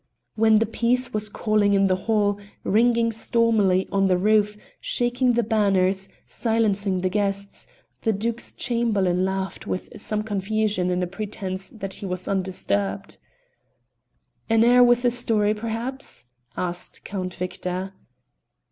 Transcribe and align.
When 0.33 0.57
the 0.57 0.65
piece 0.65 1.13
was 1.13 1.29
calling 1.29 1.75
in 1.75 1.85
the 1.85 1.95
hall, 1.95 2.39
ringing 2.63 3.11
stormily 3.11 3.85
to 3.85 4.07
the 4.07 4.17
roof, 4.17 4.57
shaking 4.79 5.33
the 5.33 5.43
banners, 5.43 6.09
silencing 6.25 7.01
the 7.01 7.07
guests, 7.09 7.67
the 8.01 8.11
Duke's 8.11 8.51
Chamberlain 8.51 9.23
laughed 9.23 9.67
with 9.67 9.89
some 10.01 10.23
confusion 10.23 10.89
in 10.89 11.03
a 11.03 11.05
pretence 11.05 11.69
that 11.69 11.93
he 11.93 12.07
was 12.07 12.27
undisturbed. 12.27 13.19
"An 14.49 14.63
air 14.63 14.83
with 14.83 15.05
a 15.05 15.11
story, 15.11 15.53
perhaps?" 15.53 16.25
asked 16.57 17.03
Count 17.03 17.35
Victor. 17.35 17.93